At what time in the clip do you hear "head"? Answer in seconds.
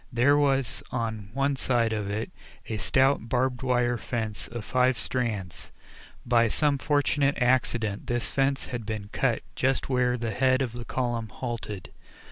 10.31-10.63